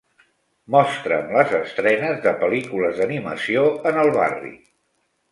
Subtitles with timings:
[0.75, 4.55] Mostra'm les estrenes de pel·lícules d'animació en el barri.